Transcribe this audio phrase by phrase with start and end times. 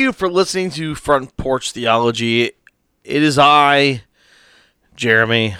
[0.00, 2.44] you for listening to Front Porch Theology.
[3.04, 4.02] It is I,
[4.96, 5.56] Jeremy,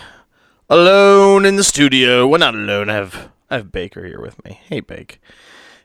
[0.71, 2.27] alone in the studio.
[2.27, 2.89] Well, not alone.
[2.89, 4.61] I have I have Baker here with me.
[4.64, 5.21] Hey, Bake.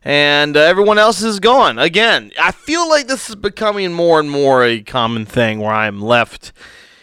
[0.04, 2.32] And uh, everyone else is gone again.
[2.39, 6.54] I feel like this is becoming more and more a common thing where I'm left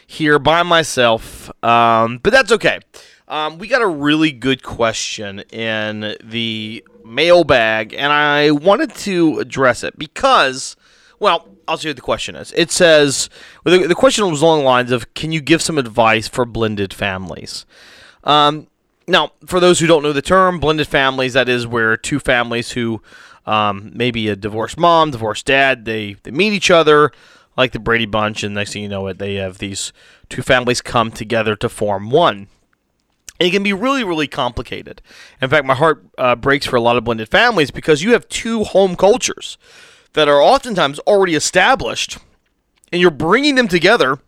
[0.06, 1.50] here by myself.
[1.62, 2.80] Um, but that's okay.
[3.28, 9.84] Um, we got a really good question in the mailbag, and I wanted to address
[9.84, 10.76] it because,
[11.22, 12.52] well, I'll see what the question is.
[12.56, 13.30] It says
[13.64, 16.44] well, the, the question was along the lines of, "Can you give some advice for
[16.44, 17.64] blended families?"
[18.24, 18.66] Um,
[19.06, 22.72] now, for those who don't know the term, blended families, that is where two families
[22.72, 23.02] who
[23.46, 27.12] um, maybe a divorced mom, divorced dad, they, they meet each other
[27.56, 29.92] like the Brady Bunch, and next thing you know it, they have these
[30.28, 32.48] two families come together to form one.
[33.38, 35.02] And it can be really, really complicated.
[35.40, 38.28] In fact, my heart uh, breaks for a lot of blended families because you have
[38.28, 39.56] two home cultures
[40.14, 42.18] that are oftentimes already established,
[42.90, 44.18] and you're bringing them together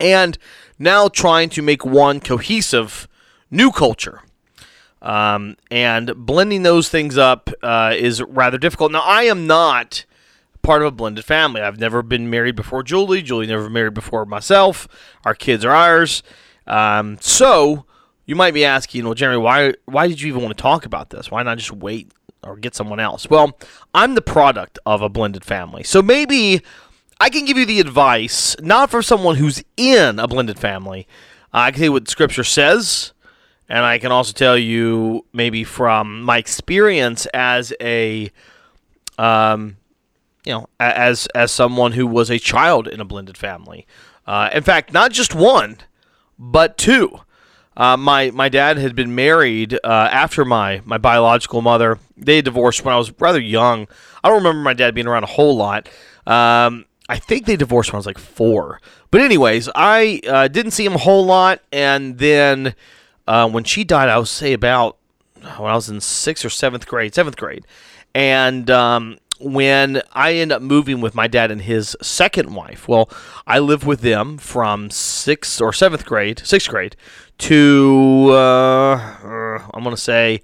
[0.00, 0.38] and
[0.78, 3.08] now trying to make one cohesive
[3.50, 4.22] new culture.
[5.00, 8.92] Um, and blending those things up uh, is rather difficult.
[8.92, 10.04] Now, I am not
[10.62, 11.60] part of a blended family.
[11.60, 13.20] I've never been married before Julie.
[13.22, 14.86] Julie never married before myself.
[15.24, 16.22] Our kids are ours.
[16.68, 17.84] Um, so
[18.26, 21.10] you might be asking, well, Jeremy, why why did you even want to talk about
[21.10, 21.30] this?
[21.30, 23.28] Why not just wait or get someone else?
[23.28, 23.58] Well,
[23.94, 25.82] I'm the product of a blended family.
[25.82, 26.62] So maybe
[27.20, 31.06] I can give you the advice, not for someone who's in a blended family.
[31.52, 33.12] I can tell you what Scripture says,
[33.68, 38.30] and I can also tell you maybe from my experience as a,
[39.18, 39.76] um,
[40.44, 43.86] you know, as as someone who was a child in a blended family.
[44.26, 45.78] Uh, in fact, not just one,
[46.38, 47.20] but two.
[47.76, 51.98] Uh, my my dad had been married uh, after my my biological mother.
[52.16, 53.88] They divorced when I was rather young.
[54.22, 55.88] I don't remember my dad being around a whole lot.
[56.26, 58.80] Um, I think they divorced when I was like four.
[59.10, 62.74] But anyways, I uh, didn't see him a whole lot, and then
[63.26, 64.96] uh, when she died, I would say about
[65.40, 67.66] when I was in sixth or seventh grade, seventh grade,
[68.14, 72.88] and um, when I ended up moving with my dad and his second wife.
[72.88, 73.10] Well,
[73.46, 76.96] I lived with them from sixth or seventh grade, sixth grade,
[77.38, 80.42] to uh, I'm gonna say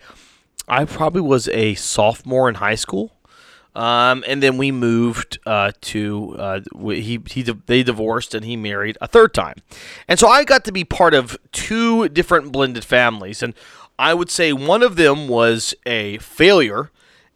[0.67, 3.13] I probably was a sophomore in high school.
[3.75, 8.99] Um, and then we moved uh, to uh, he he they divorced and he married
[9.01, 9.57] a third time,
[10.09, 13.55] and so I got to be part of two different blended families, and
[13.97, 16.91] I would say one of them was a failure,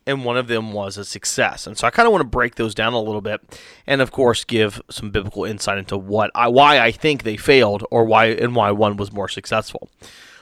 [0.07, 2.57] and one of them was a success, and so I kind of want to break
[2.57, 3.41] those down a little bit,
[3.87, 7.85] and of course give some biblical insight into what I why I think they failed
[7.91, 9.89] or why and why one was more successful.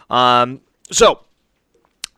[0.09, 0.61] Um,
[0.91, 1.25] so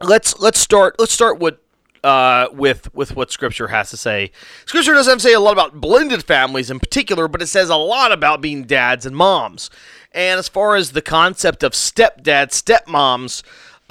[0.00, 1.56] let's let's start let's start with
[2.04, 4.32] uh, with with what Scripture has to say.
[4.66, 8.12] Scripture doesn't say a lot about blended families in particular, but it says a lot
[8.12, 9.70] about being dads and moms.
[10.12, 13.42] And as far as the concept of stepdad, stepmoms,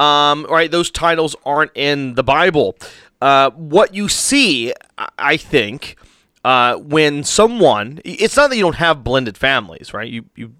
[0.01, 2.75] um, right, those titles aren't in the Bible.
[3.21, 4.73] Uh, what you see,
[5.17, 5.95] I think,
[6.43, 10.09] uh, when someone, it's not that you don't have blended families, right?
[10.09, 10.53] You you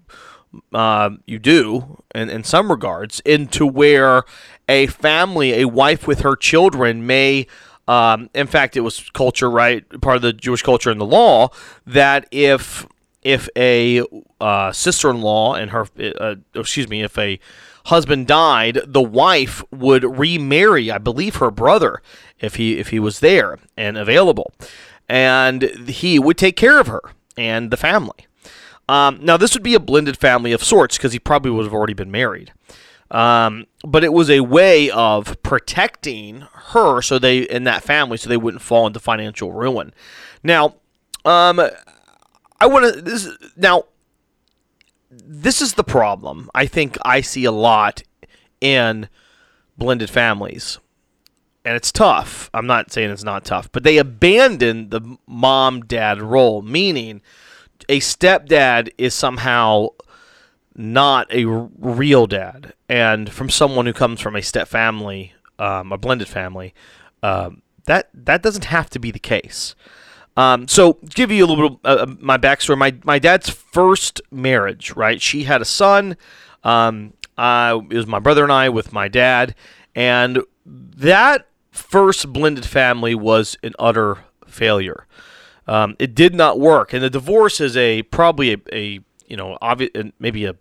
[0.72, 4.22] uh, you do in, in some regards into where
[4.68, 7.46] a family, a wife with her children may.
[7.88, 9.84] Um, in fact, it was culture, right?
[10.00, 11.48] Part of the Jewish culture and the law
[11.84, 12.86] that if
[13.22, 14.02] if a
[14.40, 15.86] uh, sister-in-law and her,
[16.20, 17.38] uh, excuse me, if a
[17.86, 22.02] husband died, the wife would remarry, I believe, her brother
[22.40, 24.52] if he if he was there and available,
[25.08, 27.02] and he would take care of her
[27.36, 28.26] and the family.
[28.88, 31.74] Um, now, this would be a blended family of sorts because he probably would have
[31.74, 32.52] already been married.
[33.10, 38.28] Um, but it was a way of protecting her so they in that family so
[38.28, 39.92] they wouldn't fall into financial ruin.
[40.42, 40.76] Now,
[41.24, 41.60] um,
[42.60, 43.84] I want to this now.
[45.12, 46.48] This is the problem.
[46.54, 48.02] I think I see a lot
[48.62, 49.10] in
[49.76, 50.78] blended families,
[51.66, 52.48] and it's tough.
[52.54, 57.20] I'm not saying it's not tough, but they abandon the mom dad role, meaning
[57.90, 59.88] a stepdad is somehow
[60.74, 65.98] not a real dad, and from someone who comes from a step family, um, a
[65.98, 66.72] blended family,
[67.22, 69.74] um, that that doesn't have to be the case.
[70.36, 72.78] Um, so, give you a little bit of uh, my backstory.
[72.78, 75.20] My my dad's first marriage, right?
[75.20, 76.16] She had a son.
[76.64, 79.54] Um, I, it was my brother and I with my dad,
[79.94, 85.06] and that first blended family was an utter failure.
[85.66, 89.58] Um, it did not work, and the divorce is a probably a, a you know
[89.60, 90.56] obvious maybe a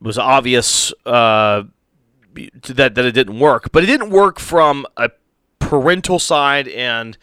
[0.00, 1.64] was obvious uh,
[2.34, 5.10] that that it didn't work, but it didn't work from a
[5.58, 7.16] parental side and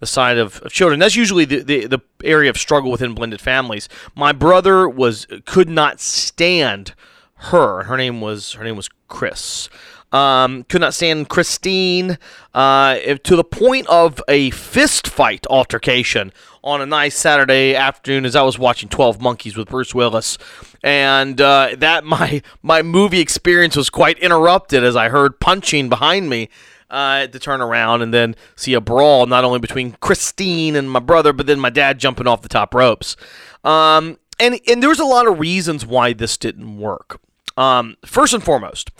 [0.00, 1.00] the side of, of children.
[1.00, 3.88] That's usually the, the, the area of struggle within blended families.
[4.14, 6.94] My brother was could not stand
[7.38, 7.84] her.
[7.84, 9.68] Her name was her name was Chris.
[10.10, 12.16] Um, could not stand Christine
[12.54, 16.32] uh, to the point of a fist fight altercation
[16.64, 20.38] on a nice Saturday afternoon as I was watching Twelve Monkeys with Bruce Willis,
[20.82, 26.30] and uh, that my my movie experience was quite interrupted as I heard punching behind
[26.30, 26.48] me.
[26.90, 31.00] Uh, to turn around and then see a brawl not only between Christine and my
[31.00, 33.14] brother, but then my dad jumping off the top ropes.
[33.62, 37.20] Um, and and there was a lot of reasons why this didn't work.
[37.58, 38.90] Um, first and foremost,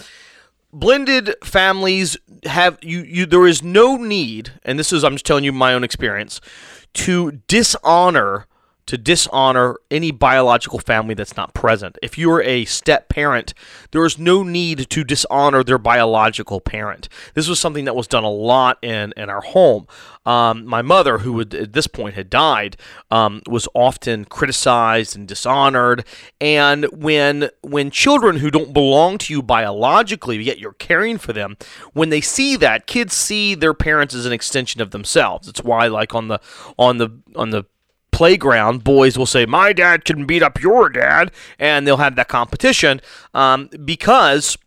[0.72, 5.44] blended families have you you there is no need, and this is I'm just telling
[5.44, 6.40] you my own experience,
[6.94, 8.46] to dishonor
[8.88, 11.98] to dishonor any biological family that's not present.
[12.02, 13.52] If you're a step parent,
[13.90, 17.08] there is no need to dishonor their biological parent.
[17.34, 19.86] This was something that was done a lot in, in our home.
[20.24, 22.76] Um, my mother, who would, at this point had died,
[23.10, 26.04] um, was often criticized and dishonored.
[26.40, 31.56] And when when children who don't belong to you biologically, yet you're caring for them,
[31.92, 35.48] when they see that, kids see their parents as an extension of themselves.
[35.48, 36.40] It's why, like on the
[36.78, 37.64] on the on the
[38.18, 42.26] playground, boys will say, "My dad can beat up your dad," and they'll have that
[42.26, 43.00] competition
[43.32, 44.58] um, because,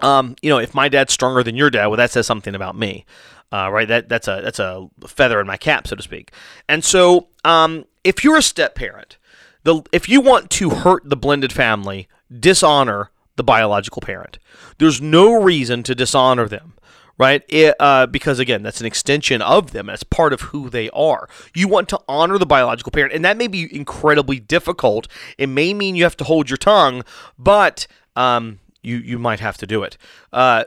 [0.00, 2.74] um, you know, if my dad's stronger than your dad, well, that says something about
[2.74, 3.04] me,
[3.52, 3.86] uh, right?
[3.86, 6.32] That that's a that's a feather in my cap, so to speak.
[6.66, 9.18] And so, um, if you're a step parent,
[9.64, 14.38] the if you want to hurt the blended family, dishonor the biological parent.
[14.78, 16.72] There's no reason to dishonor them
[17.18, 17.42] right?
[17.48, 19.86] It, uh, because again, that's an extension of them.
[19.86, 21.28] That's part of who they are.
[21.54, 25.08] You want to honor the biological parent, and that may be incredibly difficult.
[25.38, 27.04] It may mean you have to hold your tongue,
[27.38, 27.86] but
[28.16, 29.96] um, you you might have to do it
[30.32, 30.64] uh,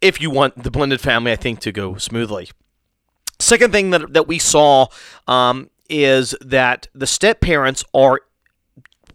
[0.00, 2.50] if you want the blended family, I think, to go smoothly.
[3.38, 4.86] Second thing that that we saw
[5.26, 8.20] um, is that the step parents are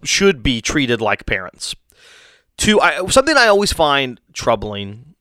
[0.04, 1.76] should be treated like parents.
[2.58, 5.13] To I, something I always find troubling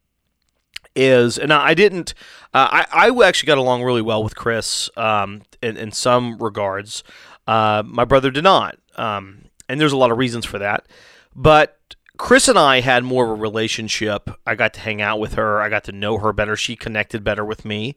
[0.94, 2.15] is, and I didn't,
[2.55, 7.03] uh, I, I actually got along really well with Chris um, in, in some regards.
[7.47, 8.79] Uh, my brother did not.
[8.97, 10.87] Um, and there's a lot of reasons for that.
[11.35, 14.31] But Chris and I had more of a relationship.
[14.47, 15.61] I got to hang out with her.
[15.61, 16.56] I got to know her better.
[16.56, 17.97] She connected better with me.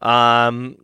[0.00, 0.78] Um,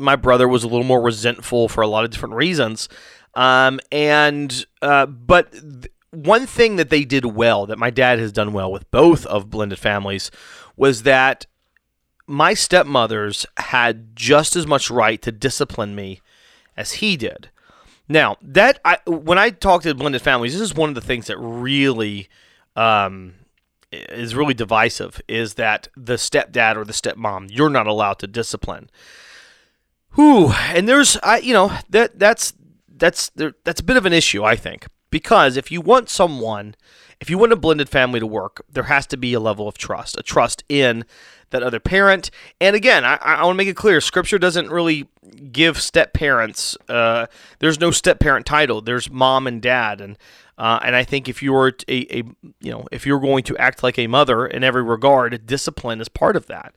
[0.00, 2.88] my brother was a little more resentful for a lot of different reasons.
[3.34, 8.32] Um, and uh, but th- one thing that they did well, that my dad has
[8.32, 10.30] done well with both of blended families,
[10.78, 11.44] was that
[12.26, 16.20] my stepmothers had just as much right to discipline me
[16.76, 17.50] as he did.
[18.08, 21.26] Now, that I when I talk to blended families, this is one of the things
[21.26, 22.28] that really
[22.76, 23.34] um,
[23.92, 28.88] is really divisive is that the stepdad or the stepmom you're not allowed to discipline.
[30.14, 32.54] Whew, and there's I you know that that's
[32.96, 33.30] that's
[33.64, 36.74] that's a bit of an issue I think because if you want someone
[37.20, 39.76] if you want a blended family to work, there has to be a level of
[39.76, 41.04] trust, a trust in
[41.50, 42.30] that other parent.
[42.60, 45.08] And again, I, I want to make it clear: Scripture doesn't really
[45.50, 46.76] give step parents.
[46.88, 47.26] Uh,
[47.58, 48.80] there's no step parent title.
[48.80, 50.16] There's mom and dad, and
[50.56, 52.22] uh, and I think if you're a, a
[52.60, 56.08] you know if you're going to act like a mother in every regard, discipline is
[56.08, 56.74] part of that.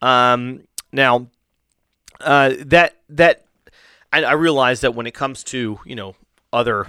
[0.00, 1.28] Um, now,
[2.20, 3.44] uh, that that
[4.12, 6.14] I, I realize that when it comes to you know
[6.52, 6.88] other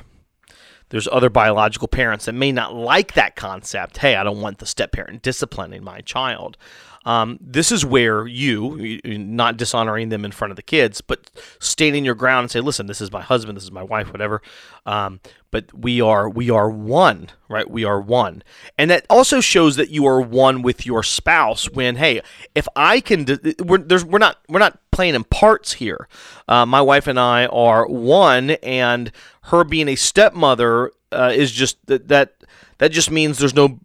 [0.93, 3.97] there's other biological parents that may not like that concept.
[3.97, 6.55] Hey, I don't want the step parent disciplining my child.
[7.03, 12.05] Um, this is where you, not dishonoring them in front of the kids, but standing
[12.05, 14.43] your ground and say, "Listen, this is my husband, this is my wife, whatever."
[14.85, 15.19] Um,
[15.50, 17.67] but we are we are one, right?
[17.67, 18.43] We are one,
[18.77, 21.71] and that also shows that you are one with your spouse.
[21.71, 22.21] When hey,
[22.53, 23.25] if I can,
[23.59, 26.07] we're we're not we're not playing in parts here.
[26.47, 29.12] Uh, my wife and I are one, and
[29.43, 32.35] her being a stepmother uh, is just that that
[32.77, 33.79] that just means there's no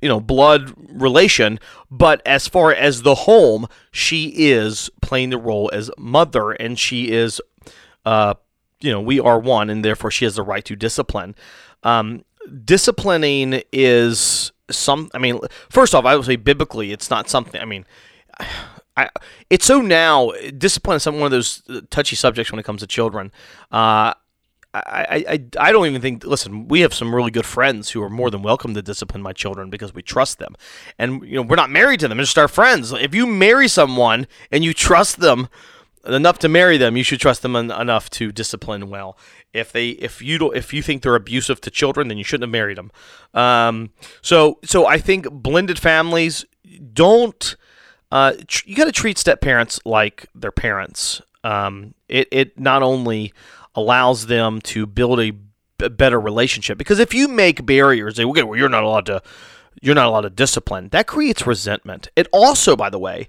[0.00, 1.58] you know blood relation
[1.90, 7.10] but as far as the home she is playing the role as mother and she
[7.10, 7.40] is
[8.04, 8.34] uh
[8.80, 11.36] you know we are one and therefore she has the right to discipline
[11.84, 12.24] um
[12.64, 15.38] disciplining is some i mean
[15.70, 17.86] first off i would say biblically it's not something i mean
[19.02, 19.10] I,
[19.50, 23.32] it's so now discipline is one of those touchy subjects when it comes to children.
[23.70, 24.14] Uh,
[24.74, 26.24] I, I, I don't even think.
[26.24, 29.34] Listen, we have some really good friends who are more than welcome to discipline my
[29.34, 30.54] children because we trust them,
[30.98, 32.90] and you know we're not married to them; just our friends.
[32.90, 35.48] If you marry someone and you trust them
[36.06, 39.18] enough to marry them, you should trust them en- enough to discipline well.
[39.52, 42.48] If they, if you don't, if you think they're abusive to children, then you shouldn't
[42.48, 42.90] have married them.
[43.34, 43.90] Um,
[44.22, 46.46] so, so I think blended families
[46.92, 47.56] don't
[48.12, 51.22] uh, tr- you got to treat step parents like their parents.
[51.42, 53.32] Um, it it not only
[53.74, 58.42] allows them to build a, b- better relationship because if you make barriers, say, okay,
[58.42, 59.22] well, you're not allowed to,
[59.80, 60.90] you're not allowed to discipline.
[60.90, 62.08] That creates resentment.
[62.14, 63.28] It also, by the way,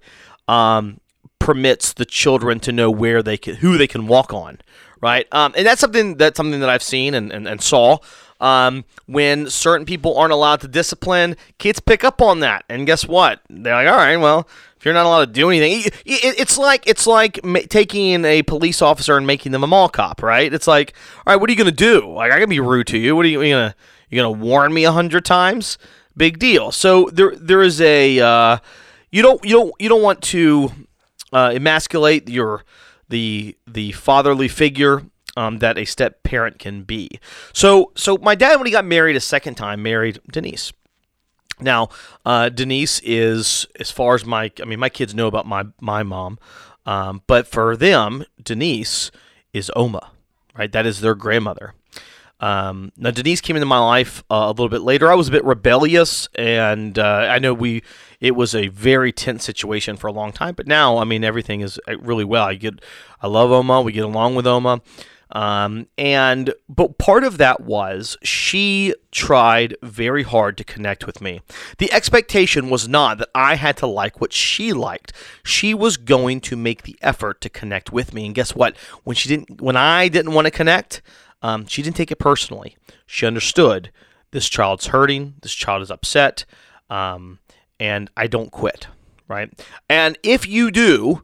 [0.50, 1.00] um,
[1.40, 4.60] permits the children to know where they can, who they can walk on,
[5.02, 5.28] right?
[5.32, 8.00] Um, and that's something that's something that I've seen and, and, and saw.
[8.44, 13.08] Um, when certain people aren't allowed to discipline, kids pick up on that, and guess
[13.08, 13.40] what?
[13.50, 17.08] They're like, all right, well, if you're not allowed to do anything, it's like it's
[17.08, 20.54] like taking a police officer and making them a mall cop, right?
[20.54, 20.94] It's like,
[21.26, 22.12] all right, what are you gonna do?
[22.12, 23.16] Like, I can be rude to you.
[23.16, 23.76] What are you, are you gonna
[24.10, 25.78] you gonna warn me a hundred times?
[26.18, 26.74] Big deal.
[26.74, 28.58] So there there is a uh,
[29.10, 30.70] you don't you don't you don't want to
[31.32, 32.66] uh, emasculate your
[33.08, 35.04] the the fatherly figure
[35.38, 37.20] um, that a step parent can be.
[37.54, 40.74] So so my dad when he got married a second time married Denise.
[41.60, 41.90] Now,
[42.26, 46.04] uh, Denise is, as far as my, I mean, my kids know about my my
[46.04, 46.40] mom,
[46.86, 49.12] um, but for them, Denise
[49.54, 50.12] is Oma,
[50.58, 50.72] right?
[50.72, 51.74] That is their grandmother.
[52.40, 55.10] Um, now, Denise came into my life uh, a little bit later.
[55.10, 57.84] I was a bit rebellious, and uh, I know we
[58.20, 60.56] it was a very tense situation for a long time.
[60.56, 62.46] But now, I mean, everything is uh, really well.
[62.46, 62.82] I get,
[63.22, 63.82] I love Oma.
[63.82, 64.82] We get along with Oma.
[65.34, 71.42] Um, and but part of that was she tried very hard to connect with me.
[71.80, 75.12] The expectation was not that I had to like what she liked.
[75.44, 78.28] She was going to make the effort to connect with me.
[78.28, 78.78] And guess what?
[79.04, 81.02] When she didn't, when I didn't want to connect,
[81.42, 82.78] um, she didn't take it personally.
[83.08, 83.92] She understood
[84.30, 85.34] this child's hurting.
[85.42, 86.46] This child is upset.
[86.92, 87.40] Um,
[87.80, 88.88] and I don't quit.
[89.28, 89.52] Right.
[89.90, 91.24] And if you do,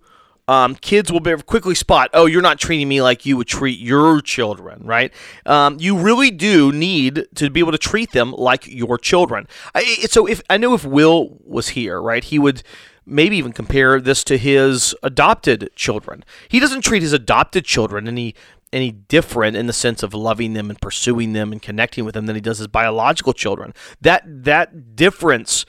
[0.49, 4.19] um, kids will quickly spot, oh, you're not treating me like you would treat your
[4.19, 5.13] children, right?
[5.45, 9.47] Um, you really do need to be able to treat them like your children.
[9.75, 12.63] I, so if I know if Will was here, right, he would
[13.05, 16.25] maybe even compare this to his adopted children.
[16.47, 18.33] He doesn't treat his adopted children any
[18.73, 22.25] any different in the sense of loving them and pursuing them and connecting with them
[22.25, 23.71] than he does his biological children.
[24.01, 25.67] That that difference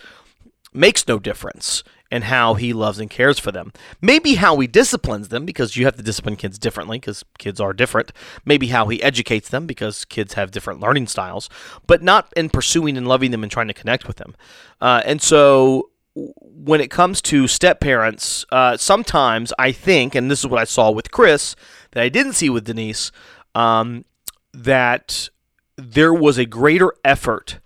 [0.72, 3.72] makes no difference and how he loves and cares for them.
[4.00, 7.72] Maybe how he disciplines them, because you have to discipline kids differently, because kids are
[7.72, 8.12] different.
[8.44, 11.48] Maybe how he educates them, because kids have different learning styles,
[11.86, 14.34] but not in pursuing and loving them and trying to connect with them.
[14.80, 20.40] Uh, and so when it comes to step parents, uh, sometimes I think, and this
[20.40, 21.54] is what I saw with Chris,
[21.92, 23.12] that I didn't see with Denise,
[23.54, 24.04] um,
[24.52, 25.30] that
[25.76, 27.60] there was a greater effort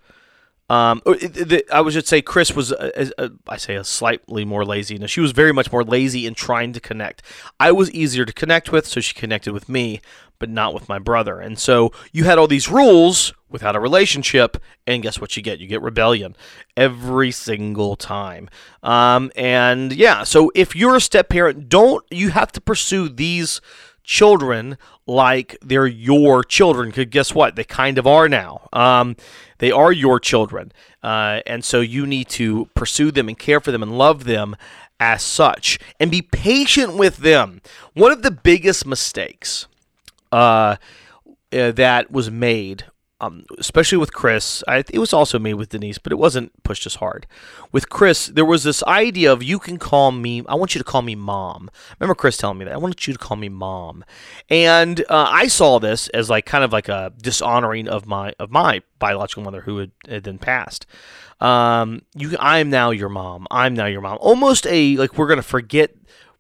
[0.75, 1.03] um,
[1.73, 4.99] I would just say Chris was, a, a, I say, a slightly more lazy.
[4.99, 7.23] Now, she was very much more lazy in trying to connect.
[7.61, 10.01] I was easier to connect with, so she connected with me,
[10.39, 11.39] but not with my brother.
[11.41, 15.61] And so you had all these rules without a relationship, and guess what you get?
[15.61, 16.35] You get rebellion
[16.77, 18.49] every single time.
[18.83, 23.61] Um, and yeah, so if you're a step parent, don't you have to pursue these
[24.05, 26.91] children like they're your children.
[26.91, 27.57] Because guess what?
[27.57, 28.69] They kind of are now.
[28.73, 29.17] Um,
[29.59, 30.73] they are your children.
[31.03, 34.57] Uh, and so you need to pursue them and care for them and love them
[35.01, 37.61] as such and be patient with them.
[37.95, 39.67] One of the biggest mistakes
[40.31, 40.77] uh,
[41.53, 42.85] uh, that was made
[43.21, 44.63] um, especially with Chris.
[44.67, 47.27] I, it was also made with Denise, but it wasn't pushed as hard.
[47.73, 50.43] With Chris, there was this idea of you can call me.
[50.49, 51.71] I want you to call me mom.
[51.99, 52.75] remember Chris telling me that.
[52.75, 54.05] I wanted you to call me mom,
[54.51, 58.51] and uh, I saw this as like kind of like a dishonoring of my of
[58.51, 60.87] my biological mother who had, had then passed.
[61.41, 63.47] Um, you, I am now your mom.
[63.51, 64.19] I'm now your mom.
[64.21, 65.95] Almost a like we're gonna forget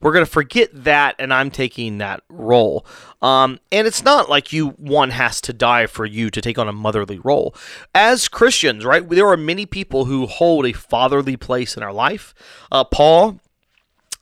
[0.05, 2.85] we're going to forget that, and I'm taking that role.
[3.23, 6.69] Um, and it's not like you one has to die for you to take on
[6.69, 7.55] a motherly role.
[7.95, 12.35] As Christians, right, there are many people who hold a fatherly place in our life.
[12.71, 13.41] Uh, Paul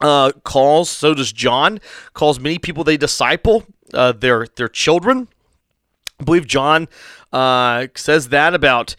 [0.01, 1.81] uh, calls, so does John,
[2.15, 5.27] calls many people they disciple uh, their their children.
[6.21, 6.87] I believe John
[7.33, 8.95] uh, says that about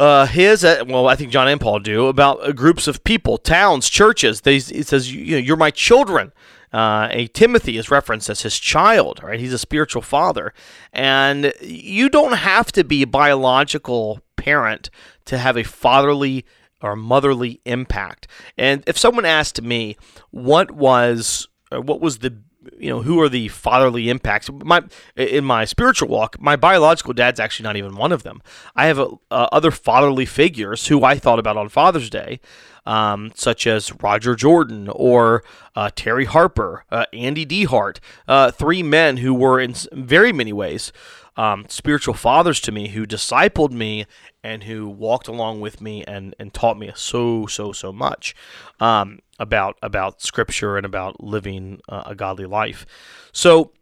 [0.00, 3.36] uh, his, uh, well, I think John and Paul do, about uh, groups of people,
[3.36, 4.40] towns, churches.
[4.40, 6.32] They, it says, you, know, you're my children.
[6.72, 9.38] Uh, a Timothy is referenced as his child, right?
[9.38, 10.54] He's a spiritual father.
[10.94, 14.88] And you don't have to be a biological parent
[15.26, 16.46] to have a fatherly
[16.80, 18.26] or motherly impact.
[18.56, 19.98] And if someone asked me
[20.30, 22.40] what was what was the
[22.78, 24.50] you know who are the fatherly impacts?
[24.50, 24.82] My
[25.16, 28.42] in my spiritual walk my biological dad's actually not even one of them.
[28.76, 32.40] I have a, uh, other fatherly figures who i thought about on father's day
[32.86, 35.42] um, such as roger jordan or
[35.74, 37.98] uh, terry harper uh, andy dehart
[38.28, 40.92] uh, three men who were in very many ways
[41.36, 44.06] um, spiritual fathers to me who discipled me
[44.42, 48.34] and who walked along with me and, and taught me so so so much.
[48.78, 52.86] Um, about about scripture and about living uh, a godly life.
[53.32, 53.72] So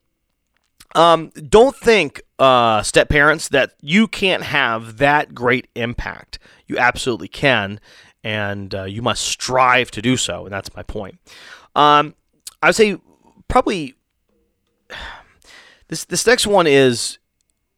[0.95, 6.39] um, don't think, uh, step parents, that you can't have that great impact.
[6.67, 7.79] You absolutely can,
[8.25, 10.45] and uh, you must strive to do so.
[10.45, 11.19] And that's my point.
[11.75, 12.15] Um,
[12.63, 12.97] I would say
[13.49, 13.95] probably
[15.89, 17.19] this this next one is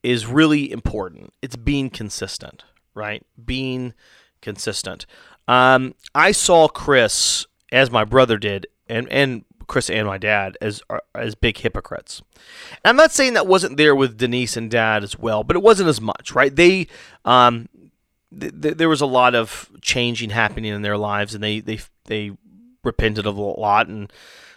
[0.02, 1.32] is really important.
[1.42, 3.24] It's being consistent, right?
[3.42, 3.92] Being
[4.40, 5.06] consistent.
[5.48, 10.82] Um, I saw Chris as my brother did, and and Chris and my dad as
[11.14, 12.22] as big hypocrites.
[12.84, 15.62] And I'm not saying that wasn't there with Denise and Dad as well, but it
[15.62, 16.54] wasn't as much, right?
[16.54, 16.88] They
[17.24, 17.68] um,
[18.38, 21.78] th- th- there was a lot of changing happening in their lives, and they they
[22.06, 22.32] they
[22.82, 24.12] repented of a lot, and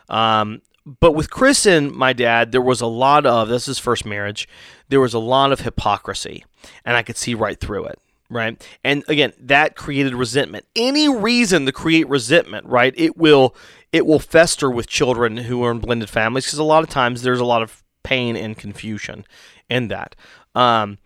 [0.10, 4.06] um, but with Chris and my dad, there was a lot of this is first
[4.06, 4.48] marriage.
[4.90, 6.44] There was a lot of hypocrisy,
[6.84, 8.00] and I could see right through it
[8.34, 8.68] right?
[8.84, 10.66] And again, that created resentment.
[10.76, 12.94] Any reason to create resentment, right?
[12.98, 13.56] It will
[13.92, 17.22] it will fester with children who are in blended families because a lot of times
[17.22, 19.26] there's a lot of pain and confusion
[19.70, 20.16] in that.
[20.56, 20.98] Um,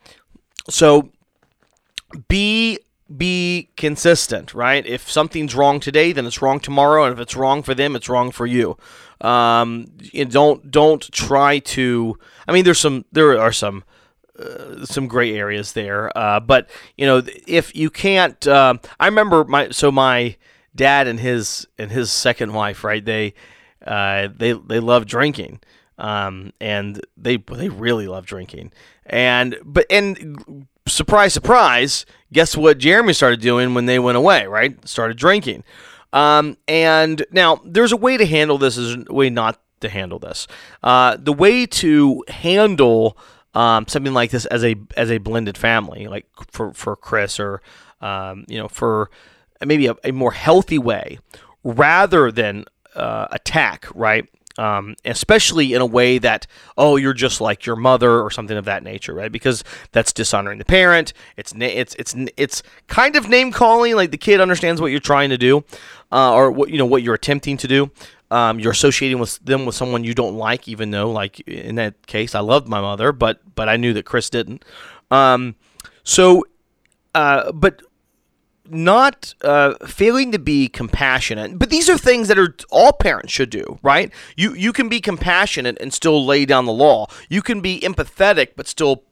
[0.70, 1.12] so
[2.28, 2.80] be
[3.16, 4.86] be consistent, right?
[4.86, 8.10] If something's wrong today, then it's wrong tomorrow, and if it's wrong for them, it's
[8.10, 8.78] wrong for you.
[9.22, 9.88] Um,
[10.30, 12.18] don't don't try to.
[12.48, 13.84] I mean, there's some there are some.
[14.40, 19.44] Uh, some gray areas there, uh, but you know if you can't, uh, I remember
[19.46, 20.36] my so my
[20.76, 23.04] dad and his and his second wife, right?
[23.04, 23.34] They
[23.86, 25.60] uh, they they love drinking,
[25.98, 28.72] um, and they they really love drinking.
[29.06, 32.78] And but and surprise, surprise, guess what?
[32.78, 34.88] Jeremy started doing when they went away, right?
[34.88, 35.64] Started drinking.
[36.14, 38.78] Um, and now there's a way to handle this.
[38.78, 40.48] Is a way not to handle this.
[40.84, 43.18] Uh, the way to handle
[43.58, 47.64] um, something like this as a as a blended family, like for for Chris or
[48.02, 49.10] um, you know for
[49.66, 51.18] maybe a, a more healthy way
[51.64, 52.66] rather than
[52.96, 54.30] uh, attack, right?
[54.60, 56.46] Um, especially in a way that
[56.78, 59.32] oh you're just like your mother or something of that nature, right?
[59.32, 61.14] Because that's dishonoring the parent.
[61.36, 63.96] It's na- it's it's it's kind of name calling.
[63.96, 65.64] Like the kid understands what you're trying to do,
[66.12, 67.90] uh, or what you know what you're attempting to do.
[68.30, 72.08] Um, you're associating with them with someone you don't like, even though like in that
[72.08, 74.66] case I loved my mother, but but I knew that Chris didn't.
[75.12, 75.56] Um,
[76.04, 76.46] so,
[77.16, 77.82] uh, but
[78.70, 81.58] not uh, failing to be compassionate.
[81.58, 84.12] But these are things that are all parents should do, right?
[84.36, 87.08] You you can be compassionate and still lay down the law.
[87.30, 89.04] You can be empathetic but still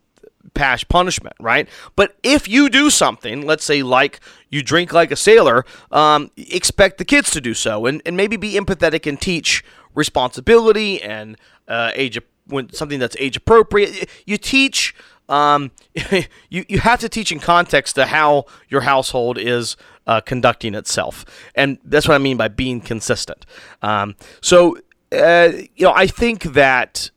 [0.54, 1.68] pass punishment, right?
[1.96, 6.98] But if you do something, let's say like you drink like a sailor, um, expect
[6.98, 11.92] the kids to do so, and, and maybe be empathetic and teach responsibility and uh,
[11.96, 14.10] age when something that's age appropriate.
[14.26, 14.94] You teach
[15.30, 15.72] um,
[16.50, 19.76] you, you have to teach in context to how your household is
[20.08, 21.26] uh, conducting itself.
[21.56, 23.46] And that's what I mean by being consistent.
[23.82, 24.78] Um, so,
[25.12, 27.10] uh, you know, I think that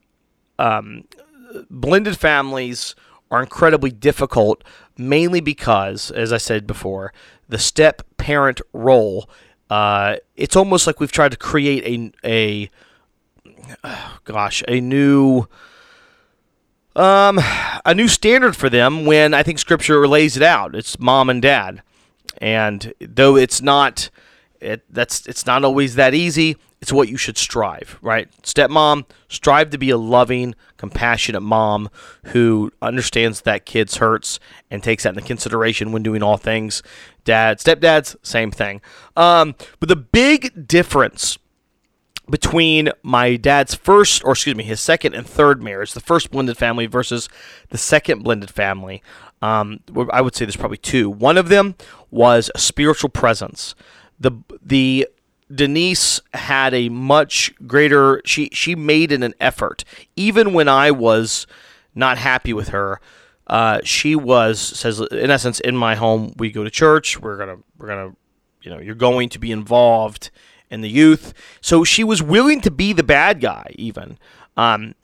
[0.58, 1.04] um,
[1.70, 2.94] blended families
[3.30, 4.64] are incredibly difficult,
[4.96, 7.12] mainly because, as I said before,
[7.48, 9.28] the step parent role.
[9.70, 12.70] Uh, it's almost like we've tried to create a a
[13.84, 15.46] oh gosh a new
[16.96, 17.38] um,
[17.84, 20.74] a new standard for them when I think Scripture lays it out.
[20.74, 21.82] It's mom and dad,
[22.38, 24.10] and though it's not,
[24.60, 26.56] it that's it's not always that easy.
[26.80, 28.30] It's what you should strive, right?
[28.42, 31.90] Stepmom, strive to be a loving, compassionate mom
[32.26, 34.38] who understands that kid's hurts
[34.70, 36.82] and takes that into consideration when doing all things.
[37.24, 38.80] Dad, stepdads, same thing.
[39.16, 41.38] Um, but the big difference
[42.30, 46.56] between my dad's first, or excuse me, his second and third marriage, the first blended
[46.56, 47.28] family versus
[47.70, 49.02] the second blended family.
[49.40, 51.08] Um, I would say there's probably two.
[51.10, 51.74] One of them
[52.10, 53.74] was a spiritual presence.
[54.20, 55.08] The the
[55.52, 58.20] Denise had a much greater.
[58.24, 59.84] She she made it an effort,
[60.16, 61.46] even when I was
[61.94, 63.00] not happy with her.
[63.46, 67.18] Uh, she was says in essence in my home we go to church.
[67.18, 68.14] We're gonna we're gonna
[68.62, 70.30] you know you're going to be involved
[70.70, 71.32] in the youth.
[71.60, 74.18] So she was willing to be the bad guy, even.
[74.56, 74.94] Um,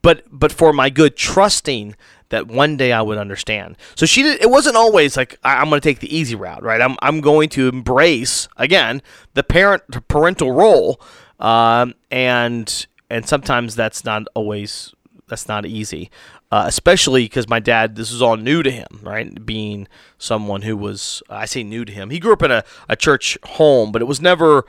[0.00, 1.94] but but for my good, trusting
[2.30, 3.76] that one day I would understand.
[3.94, 4.40] So she did.
[4.42, 6.80] It wasn't always like I'm going to take the easy route, right?
[6.80, 9.02] I'm I'm going to embrace again
[9.34, 11.00] the parent parental role,
[11.40, 14.94] um, and and sometimes that's not always
[15.28, 16.10] that's not easy
[16.50, 19.44] uh, especially because my dad, this was all new to him, right?
[19.44, 19.86] Being
[20.16, 22.10] someone who was, I say new to him.
[22.10, 24.64] He grew up in a, a church home, but it was never,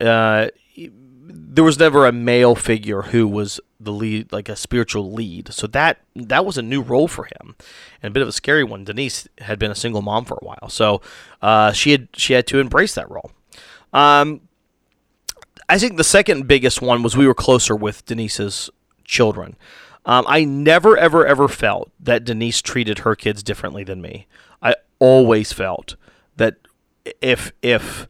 [0.00, 5.52] uh, there was never a male figure who was the lead, like a spiritual lead.
[5.52, 7.56] So that that was a new role for him,
[8.02, 8.84] and a bit of a scary one.
[8.84, 11.00] Denise had been a single mom for a while, so
[11.42, 13.32] uh, she had she had to embrace that role.
[13.92, 14.42] Um,
[15.68, 18.70] I think the second biggest one was we were closer with Denise's
[19.04, 19.56] children.
[20.04, 24.28] Um, I never, ever, ever felt that Denise treated her kids differently than me.
[24.62, 25.96] I always felt
[26.36, 26.56] that
[27.20, 28.06] if if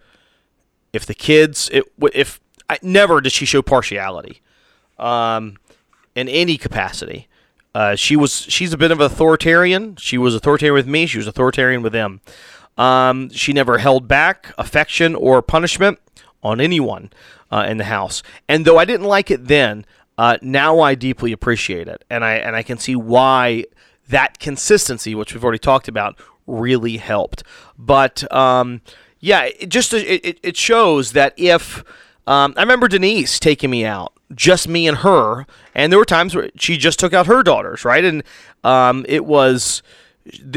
[0.92, 4.42] if the kids it, if I, never did she show partiality
[4.98, 5.56] um,
[6.14, 7.28] in any capacity.
[7.74, 9.96] Uh, she was she's a bit of an authoritarian.
[9.96, 11.06] She was authoritarian with me.
[11.06, 12.20] She was authoritarian with them.
[12.78, 15.98] Um, she never held back affection or punishment
[16.42, 17.10] on anyone
[17.50, 18.22] uh, in the house.
[18.48, 19.84] And though I didn't like it then,
[20.18, 23.64] uh, now I deeply appreciate it, and I and I can see why
[24.08, 27.42] that consistency, which we've already talked about, really helped.
[27.76, 28.80] But um,
[29.20, 31.84] yeah, it just it, it shows that if
[32.26, 36.34] um, I remember Denise taking me out, just me and her, and there were times
[36.34, 38.04] where she just took out her daughters, right?
[38.04, 38.22] And
[38.64, 39.82] um, it was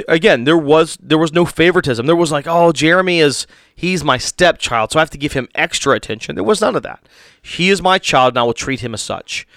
[0.08, 2.05] again there was there was no favoritism.
[2.05, 5.47] There was like, oh, Jeremy is he's my stepchild, so I have to give him
[5.53, 6.36] extra attention.
[6.36, 7.08] There was none of that.
[7.41, 9.47] He is my child, and I will treat him as such.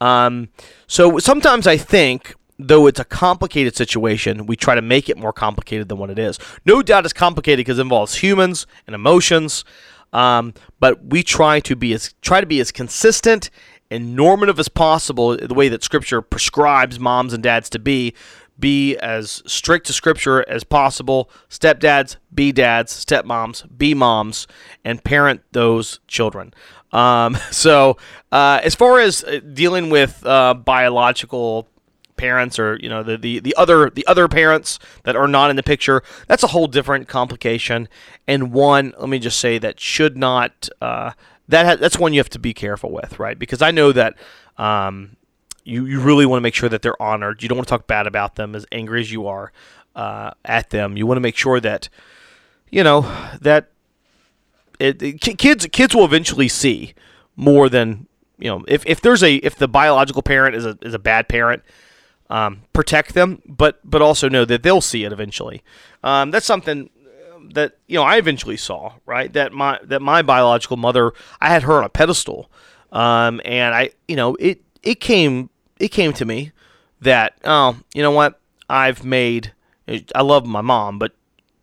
[0.00, 0.48] Um,
[0.86, 5.32] so sometimes I think though it's a complicated situation, we try to make it more
[5.32, 6.38] complicated than what it is.
[6.64, 9.64] No doubt it's complicated because it involves humans and emotions,
[10.16, 13.50] um, but we try to be as try to be as consistent
[13.90, 18.14] and normative as possible, the way that Scripture prescribes moms and dads to be.
[18.58, 21.30] Be as strict to Scripture as possible.
[21.50, 23.04] Stepdads, be dads.
[23.04, 24.46] Stepmoms, be moms,
[24.82, 26.54] and parent those children.
[26.90, 27.98] Um, so,
[28.32, 31.68] uh, as far as uh, dealing with uh, biological
[32.16, 35.56] parents or you know the, the the other the other parents that are not in
[35.56, 37.88] the picture that's a whole different complication.
[38.26, 41.12] And one let me just say that should not uh,
[41.48, 43.38] that ha- that's one you have to be careful with right?
[43.38, 44.14] Because i know that
[44.58, 45.16] um,
[45.66, 47.42] you, you really want to make sure that they're honored.
[47.42, 49.52] You don't want to talk bad about them as angry as you are
[49.94, 50.96] uh, at them.
[50.96, 51.88] You want to make sure that
[52.70, 53.00] you know
[53.40, 53.70] that
[54.78, 56.94] it, it, kids kids will eventually see
[57.34, 58.06] more than
[58.38, 61.28] you know if, if there's a if the biological parent is a is a bad
[61.28, 61.62] parent
[62.30, 65.62] um, protect them, but but also know that they'll see it eventually.
[66.02, 66.90] Um, that's something
[67.54, 69.32] that you know I eventually saw right?
[69.32, 72.50] That my that my biological mother I had her on a pedestal,
[72.92, 76.52] um, and I you know it it came it came to me
[77.00, 78.40] that oh you know what?
[78.68, 79.52] I've made
[80.14, 81.12] I love my mom but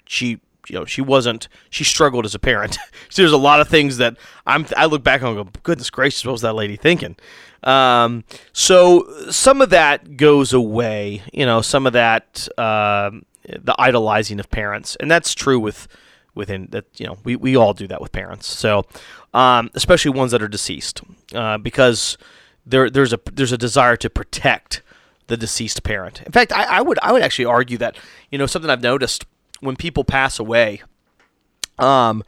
[0.05, 2.73] she you know she wasn't she struggled as a parent.
[3.09, 6.25] so there's a lot of things that I'm I look back and go goodness gracious
[6.25, 7.15] what was that lady thinking?
[7.63, 11.23] Um, so some of that goes away.
[11.31, 13.11] You know some of that uh,
[13.47, 15.87] the idolizing of parents, and that's true with
[16.35, 18.47] within that you know we, we all do that with parents.
[18.47, 18.85] So
[19.33, 21.01] um, especially ones that are deceased
[21.33, 22.17] uh, because
[22.65, 24.81] there there's a there's a desire to protect
[25.27, 26.21] the deceased parent.
[26.25, 27.97] In fact, I, I would I would actually argue that
[28.29, 29.25] you know something I've noticed
[29.63, 30.81] when people pass away,
[31.79, 32.23] um,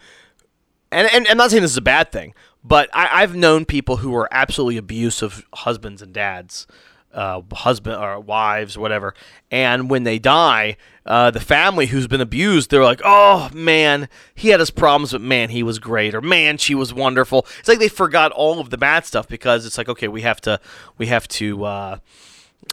[0.92, 3.98] and, and I'm not saying this is a bad thing, but I, have known people
[3.98, 6.66] who are absolutely abusive husbands and dads,
[7.14, 9.14] uh, husband or wives, whatever.
[9.52, 14.50] And when they die, uh, the family who's been abused, they're like, "Oh man, he
[14.50, 17.80] had his problems, but man, he was great," or "Man, she was wonderful." It's like
[17.80, 20.60] they forgot all of the bad stuff because it's like, okay, we have to,
[20.98, 21.98] we have to, uh,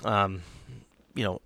[0.05, 0.43] um,
[1.15, 1.41] you know,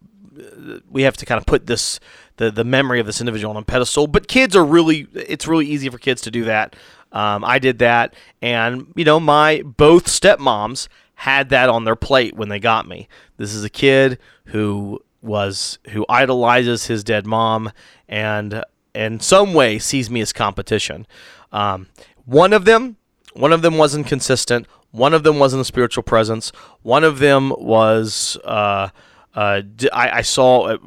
[0.90, 2.01] we have to kind of put this
[2.37, 4.07] the the memory of this individual on a pedestal.
[4.07, 6.77] But kids are really it's really easy for kids to do that.
[7.12, 12.37] Um, I did that, and you know my both stepmoms had that on their plate
[12.37, 13.09] when they got me.
[13.38, 17.72] This is a kid who was who idolizes his dead mom
[18.09, 18.62] and
[18.94, 21.07] in some way sees me as competition.
[21.53, 21.88] Um,
[22.25, 22.96] one of them,
[23.35, 24.66] one of them wasn't consistent.
[24.90, 26.53] One of them wasn't a spiritual presence.
[26.83, 28.88] One of them was uh,
[29.37, 30.79] uh, I, I saw uh,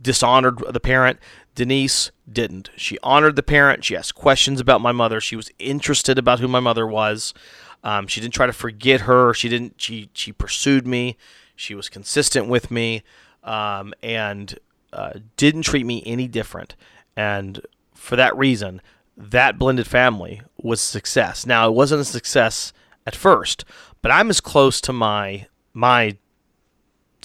[0.00, 1.18] dishonored the parent.
[1.54, 2.70] Denise didn't.
[2.76, 3.84] She honored the parent.
[3.84, 5.20] She asked questions about my mother.
[5.20, 7.34] She was interested about who my mother was.
[7.82, 9.34] Um, she didn't try to forget her.
[9.34, 9.80] She didn't.
[9.80, 11.16] She she pursued me.
[11.56, 13.02] She was consistent with me,
[13.42, 14.58] um, and
[14.92, 16.76] uh, didn't treat me any different.
[17.16, 17.60] And
[17.94, 18.82] for that reason,
[19.16, 21.46] that blended family was success.
[21.46, 22.72] Now it wasn't a success
[23.06, 23.64] at first,
[24.02, 26.16] but I'm as close to my my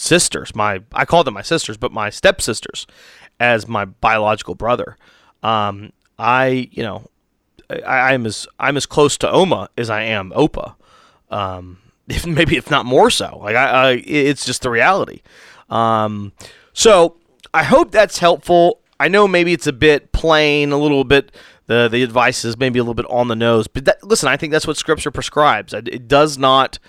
[0.02, 2.88] sisters, my I call them my sisters, but my stepsisters,
[3.40, 4.98] as my biological brother.
[5.44, 7.08] Um, I, you know,
[7.70, 10.76] I, am as I'm as close to Oma as I am Opa.
[11.30, 13.40] Um, if maybe if not more so.
[13.42, 15.22] Like I, I it's just the reality.
[15.70, 16.34] Um,
[16.74, 17.18] so
[17.54, 18.82] I hope that's helpful.
[19.00, 21.32] I know maybe it's a bit plain, a little bit.
[21.68, 24.36] The the advice is maybe a little bit on the nose, but that, listen, I
[24.36, 25.74] think that's what Scripture prescribes.
[25.74, 26.80] It does not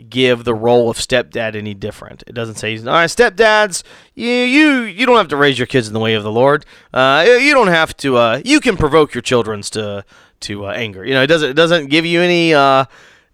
[0.00, 2.22] give the role of stepdad any different.
[2.26, 3.82] It doesn't say, all right, stepdads,
[4.14, 6.64] you you you don't have to raise your kids in the way of the Lord.
[6.92, 8.16] Uh, you don't have to.
[8.16, 10.04] Uh, you can provoke your children to
[10.40, 11.04] to uh, anger.
[11.04, 12.84] You know, it doesn't it doesn't give you any uh,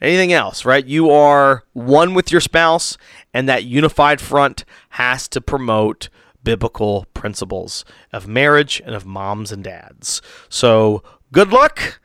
[0.00, 0.84] anything else, right?
[0.84, 2.96] You are one with your spouse,
[3.32, 6.08] and that unified front has to promote
[6.42, 10.22] biblical principles of marriage and of moms and dads.
[10.48, 11.02] So
[11.32, 12.00] good luck,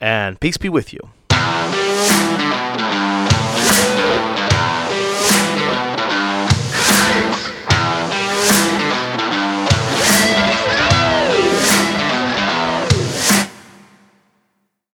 [0.00, 1.00] and peace be with you.